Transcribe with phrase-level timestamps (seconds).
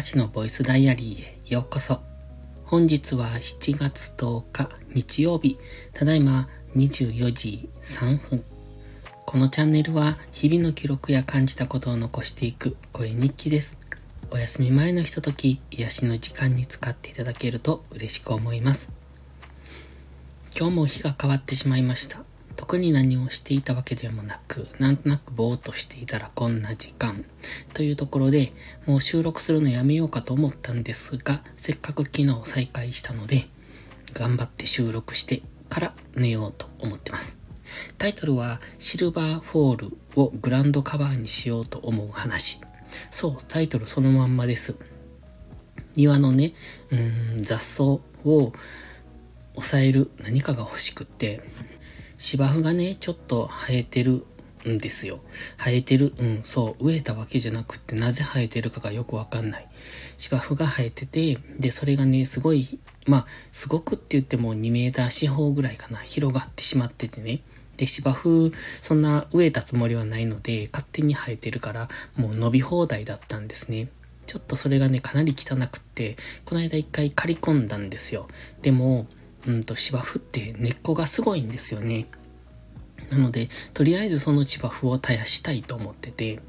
[0.00, 2.00] しのボイスダイアリーへようこそ。
[2.64, 5.58] 本日は7月10日日曜日、
[5.92, 8.42] ただいま24時3分。
[9.26, 13.76] このチャンネルは日々の記録や感じたことを残していく声日記です。
[14.30, 18.90] お休み前のひととき、癒しの時間に使っていただけると嬉しく思います。
[20.58, 22.20] 今日も日が変わってしまいました。
[22.56, 27.24] 特に何をしていたわけでもなく、なんとなくぼーっとしていたらこんな時間
[27.74, 28.52] というところで、
[28.86, 33.46] もう収録するのやめようかと思ったんですが、せっかく昨日再開したので、
[34.14, 37.38] 頑張って収録してから寝ようと思ってます。
[37.98, 42.60] タイトルはシルバーフォールをグランドカバーにしようと思う話。
[43.10, 44.74] そう、タイトルそのまんまです。
[45.96, 46.52] 庭のね、
[46.90, 46.96] う
[47.38, 48.52] ん、雑草を
[49.54, 51.42] 抑える何かが欲しくって、
[52.22, 54.24] 芝生がね、ちょっと生えてる
[54.64, 55.18] んですよ。
[55.58, 56.14] 生えてる。
[56.16, 56.86] うん、そう。
[56.86, 59.68] 植えたわけじゃなくって、なぜ生えてるかがよくわかんない。
[60.18, 67.40] 芝生が生えてて、で、それがね、すごい、まあ、すごくって言っても2メーター四方ぐらいかな、広がってしまっててね。
[67.76, 73.88] で、芝生、そんな植えたつもりはないので、勝手に生えてるから、もう伸び放題だったんですね。
[74.26, 78.28] ちょっとそれがね、かなり汚くって、この間一回刈り込んだんですよ。
[78.62, 79.08] でも、
[79.46, 82.06] うんと芝生って根っこがすごいんですよね。
[83.10, 86.40] なので、とりあえずその芝生を絶やしたいと思ってて、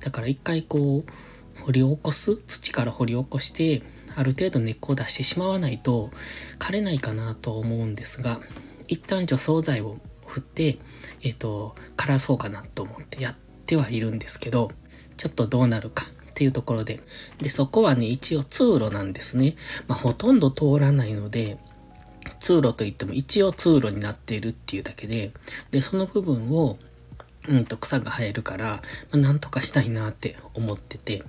[0.00, 3.82] だから一回こう、掘り起こす土から掘り起こして、
[4.16, 6.10] ある程度根っこを出してしまわないと
[6.58, 8.40] 枯れないかなと思うんですが、
[8.88, 10.78] 一旦除草剤を振って、
[11.22, 14.72] えっ、ー、と、枯らそうかなと思ってやってはいるんですけど、
[15.16, 17.00] ちょっとどうなるかっていうところで。
[17.40, 19.56] で、そこはね、一応通路なんですね。
[19.86, 21.58] まあ、ほとんど通らないので、
[22.38, 25.32] 通路といっても一応通路になっているっていうだけで、
[25.70, 26.78] で、その部分を、
[27.48, 28.80] うんと草が生えるから、ま
[29.12, 31.22] あ、なんとかしたいなって思ってて、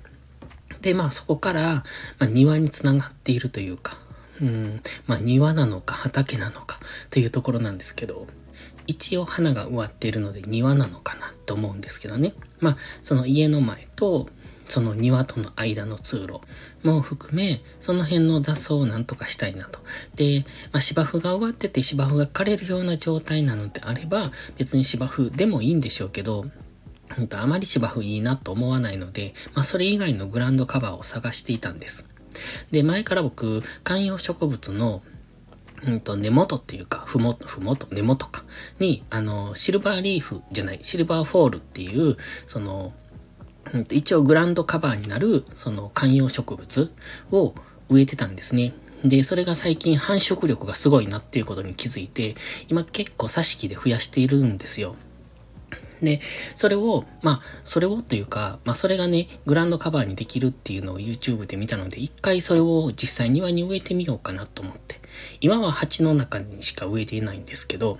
[0.82, 1.84] で、まあそこから、
[2.20, 3.98] まあ、庭につながっているというか、
[4.42, 6.80] うん、まあ庭なのか畑なのか
[7.10, 8.28] というところなんですけど、
[8.88, 12.34] 一応花が植わっているので庭なのかなと思うんですけどね。
[12.60, 14.28] まあその家の前と、
[14.70, 16.40] その庭との間の通路
[16.84, 19.80] も含め、その辺の雑草をなんとかしたいなと。
[20.16, 26.46] で、まあ、芝生が終わってて芝生が枯れるような状態なのであれば、別に芝生でもいいんでしょうけど、
[27.20, 32.08] んとあまり芝生いいなと思わないので、まあ、それ以外のグランドカバーを探していたんです。
[32.72, 35.02] で、前から僕、観葉植物の
[35.86, 38.44] うんと、根元っていうか、ふも、ふもと、根元か。
[38.80, 42.94] に、あの、シルバーリーフじゃない、シルバーフォールっていう、その、
[43.92, 46.92] 一応グランドカバーになる、その観葉植物
[47.32, 47.54] を
[47.90, 48.74] 植えてたんですね。
[49.04, 52.36] で、それが最近繁殖力がすごいなっていうことに気づいて、
[52.68, 54.96] 今結構挿し木で増やしているんですよ。
[56.02, 56.22] で、
[56.56, 65.00] それを、まあ、それをというか、まあ、それがね、グランドカバーにできるっていうのを YouTube で見たので、一回それを実際庭に植えてみようかなと思って。
[65.42, 68.00] 今は鉢の中にしか植えていないんですけど、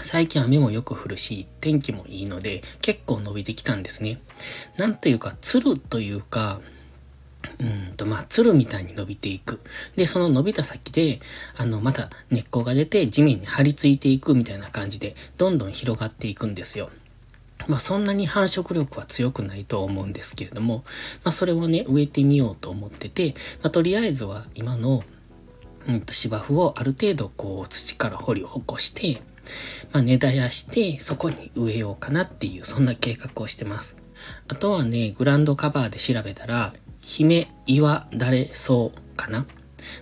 [0.00, 4.20] 最近雨もよく降るし、天気もいいので、結構伸びてきたんですね。
[4.76, 6.60] なんというか、つるというか、
[7.58, 9.60] うんと、まあ、つるみたいに伸びていく。
[9.96, 11.20] で、その伸びた先で、
[11.56, 16.90] あの、また根っこが出て地面に張り付いていくみたいな感じで、どんどん広がっていくんですよ。
[17.68, 20.84] まあ、そんなに繁殖力は強くないと思うんですけれども、
[21.24, 25.04] まあ、それをね、植えてみようと思ってて、まあ、とりあえずは今の、
[25.88, 29.22] うんと、芝生をある程度こう土から掘り起こして、
[29.92, 33.96] まあ、根絶やして、そこに植えようかなっていう、そんな計画をしてます。
[34.48, 39.46] あとはね、グランドカバーで調べたら、姫岩だれ草かな？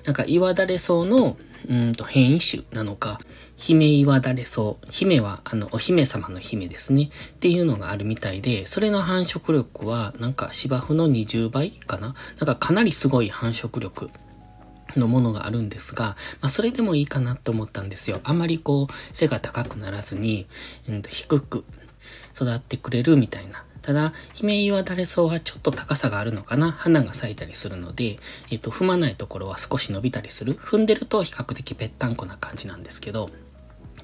[0.05, 1.37] なんか岩だれ草の、
[1.69, 3.21] うんと変異種なのか、
[3.57, 4.77] 姫岩だれ草。
[4.91, 7.11] 姫は、あの、お姫様の姫ですね。
[7.31, 12.15] っていうのがあるみたいで、それの繁殖力は、なんか芝生の20倍かな？
[12.39, 14.11] なんかかなりすごい繁殖力
[14.97, 18.21] のものがあるんですが、まあ、それでもいいかなと思ったんですよ。
[18.25, 20.47] あまりこう、背が高くならずに、
[20.89, 21.65] うん、低く
[22.35, 23.65] 育ってくれるみたいな。
[23.83, 28.19] ただ、姫岩だれ草はちょっと高さがあるのかな花が咲いたりするので、
[28.51, 30.55] えっ、と、踏まないところは少し伸びたりする。
[30.55, 33.31] 踏んでると比較的ぺったんこな感じなんですけど、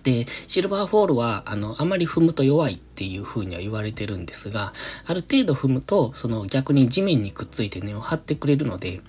[0.03, 4.73] で、シルバーフォールは、あの、あまり踏むと弱いっていう風には言われてるんですが、
[5.05, 9.01] ある程度踏むと、その逆に地面にくっついて根を張ってくれるので、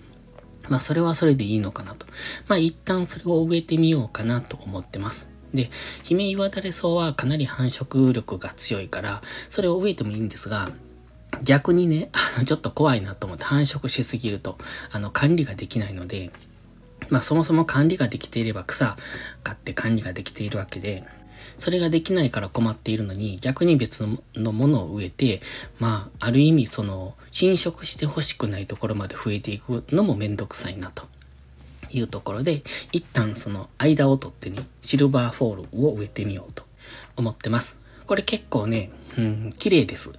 [0.69, 2.05] まあそれはそれでいいのかなと。
[2.47, 5.29] まあ一旦それを植えてみようかなと思ってます。
[5.53, 5.69] で、
[6.03, 10.69] 姫岩だれ草はかなり繁殖力が強いから、それを植えてもいいんですが、
[11.43, 14.57] 逆にね、あの、ちょっと怖いなと思って繁殖しすぎると、
[14.91, 16.31] あの、管理ができないので、
[17.09, 18.97] まあそもそも管理ができていれば草
[19.43, 21.03] 買って管理ができているわけで、
[21.57, 24.06] それができないから困っているのに、逆に別
[24.36, 25.42] のものを植えて、
[25.80, 31.06] まあ、ある意味その、侵食して欲しくないところまで増えていくのもめんどくさいなと。
[31.89, 36.63] いうところで、一旦その間を取ってね、シルバーフォールを植えてみようと
[37.15, 37.80] 思ってます。
[38.06, 40.12] これ結構ね、うん、綺麗です。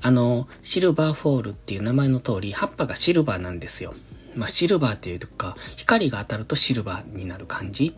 [0.00, 3.94] あの、シルバーフォールっていう名前の通り、葉っぱがシルバーなんですよ。
[4.34, 7.94] まあ、シルバーっていうか、光が当たるとシルバーになる感じ。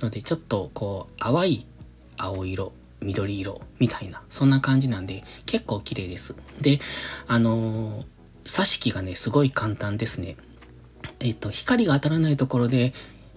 [0.00, 1.66] ので、ちょっとこう、淡い
[2.24, 6.34] 青色、緑色みたいな、そんな感じなんで、結構綺麗です。
[6.60, 6.80] で、
[7.26, 8.04] あのー、
[8.44, 10.36] 挿し木がね、すごい簡単ですね。
[11.20, 12.92] えっ、と、光が当たらないところで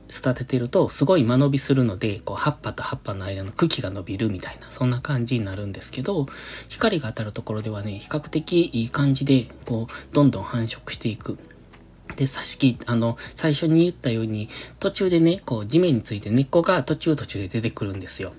[0.10, 6.28] 育ててると、すごい間延びするので、こう、葉っぱと葉っぱの間の茎が伸びるみたいな、そんな感じになるんですけど、
[6.70, 11.38] 光が当たるところではね、比較的いい感じで、こう、どんどん繁殖していく。
[12.16, 14.50] で、挿し木、あの、最初に言ったように、
[14.80, 18.34] 途中でね、こう、地面について根っこが途中途中で出てくるんですよ。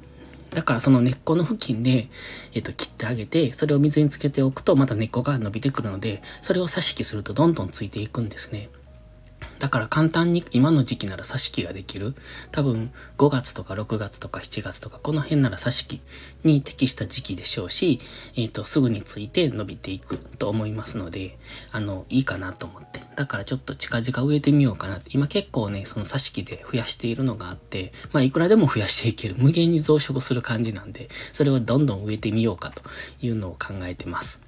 [0.55, 2.09] だからその根っこの付近で、
[2.55, 8.69] えっ、と、切ってあげて、それを水につけておくと、また根っこが伸びてくるので、それを挿し木するとどんどんついていくんですね。
[9.59, 12.15] だから簡単に今の時期なら挿し木ができる。
[12.51, 16.01] 多分5月とか6月とか7月とかこの辺なら挿し木
[16.45, 18.01] に適した時期でしょうし、
[18.37, 21.39] えっ、ー、と、すぐについて伸びていくと思いますので、
[21.73, 23.04] あの、いいかなと思って。
[23.17, 25.11] だからちょっと近々植えてみようかなって。
[25.13, 29.35] 今結構ね、その挿し木で増やしているのがあって、まあいくらでも増やしていける。
[29.39, 32.83] 無限に増殖する感じなんで、それをどんどん植えてみようかと
[33.23, 34.41] いうのを考えてます。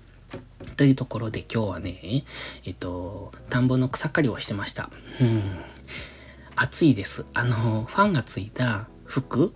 [0.77, 2.25] というところで今日はね、
[2.65, 4.91] えっと、田んぼの草刈りをしてました。
[5.21, 5.43] うん。
[6.57, 7.25] 暑いです。
[7.35, 9.55] あの、ファンがついた服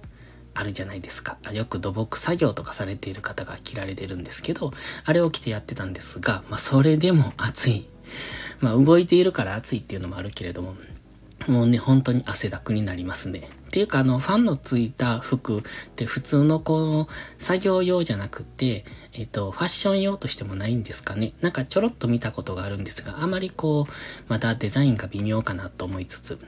[0.55, 1.39] あるじゃないですか。
[1.53, 4.73] よく土木作業とかされている方が着られてるんですけど、
[5.05, 7.87] あれを着てやってたんですが、まあそれでも暑い。
[8.61, 10.75] まあ動いているから暑いっていうのもあるけれども、
[11.47, 13.49] もうね、本当に汗だくになりますね。
[13.69, 15.63] っていうか、あの、ファンのついた服っ
[15.97, 17.09] て普通のこの
[17.39, 18.85] 作業用じゃなくて、
[19.15, 21.33] えっと、ファッション用としてもないんですかね。
[21.41, 23.93] なんかちょろっと見たことがあるんですが、あまりこう、
[24.29, 26.39] まだデザインが微妙かなと思いつつ、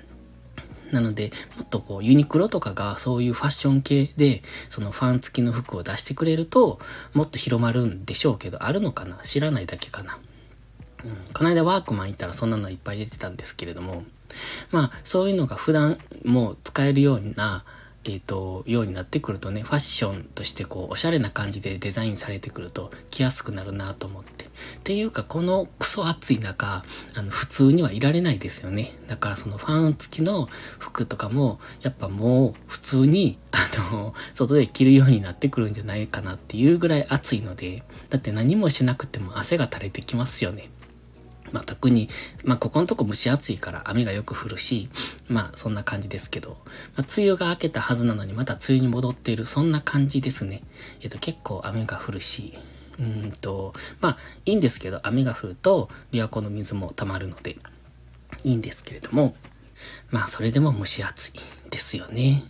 [0.90, 6.80] なので、もっとこう、ユニクロとかがそういうファッション系で、そのファン付きの服を出してくれると、
[7.14, 9.16] もっと広まるんでしょうけど、あるのかな？
[9.24, 10.18] 知らないだけかな。
[11.04, 14.04] うん、この間ワークマン行ったらそんなのいっぱい出てたんですけれども、
[14.70, 17.64] まあ、そういうのが普段もう使えるような、
[18.04, 24.46] えっ、ー、と、ようになってくるとね、ファッションとしてこう、おしゃれな感じでデザインされてくると、着やすくなるなと思って。
[24.46, 24.48] っ
[24.82, 26.82] ていうか、このクソ暑い中、
[27.14, 28.90] あの、普通にはいられないですよね。
[29.06, 40.70] だからそのファン付きの服とかも、やっぱもう普通に、あの、外で着るようになってくるんじゃないかなっていうぐらい暑いので、だって何もしなくても汗が垂れてきますよね。
[41.52, 42.08] まあ、特に、
[42.44, 44.88] まあ、ここのとこ蒸し暑いから雨がよく降るし、
[45.28, 46.58] まあ、そんな感じですけど、
[46.96, 50.62] まあ、梅雨が明けたはずなのにまた梅雨に戻っている、そんな感じですね。
[51.02, 52.54] えっと、結構雨が降るし、
[52.98, 57.56] うんと、まあ、いいんですけど、雨が降ると、琵琶湖の水も溜まるので、
[58.44, 59.34] いいんですけれども、
[60.10, 61.32] まあ、それでも蒸し暑い
[61.70, 62.42] ですよね。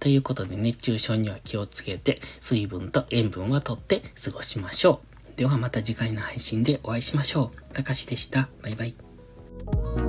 [0.00, 5.17] ということで、熱中症には気をつけて、水分と塩分はとって過ごしましょう。
[5.38, 7.72] ではまた次回の配信でお会いしましょう。
[7.72, 8.48] たかしでした。
[8.60, 10.07] バイバイ。